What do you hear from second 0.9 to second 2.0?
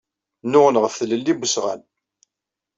tlelli n usɣan.